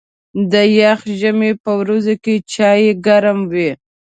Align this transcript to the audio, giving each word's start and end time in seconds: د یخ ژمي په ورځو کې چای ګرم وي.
د 0.51 0.53
یخ 0.79 0.99
ژمي 1.19 1.51
په 1.63 1.71
ورځو 1.79 2.13
کې 2.23 2.35
چای 2.53 2.85
ګرم 3.05 3.39
وي. 3.51 3.71